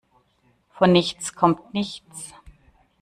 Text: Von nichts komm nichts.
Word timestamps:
Von 0.79 0.93
nichts 0.93 1.35
komm 1.35 1.59
nichts. 1.73 2.33